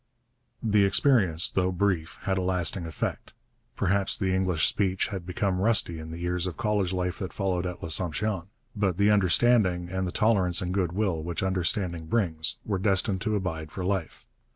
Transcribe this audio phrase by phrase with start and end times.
[0.63, 3.35] The experience, though brief, had a lasting effect.
[3.75, 7.83] Perhaps the English speech became rusty in the years of college life that followed at
[7.83, 8.45] L'Assomption,
[8.75, 13.71] but the understanding, and the tolerance and goodwill which understanding brings, were destined to abide
[13.71, 14.25] for life.